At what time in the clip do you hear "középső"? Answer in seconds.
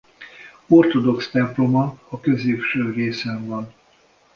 2.19-2.91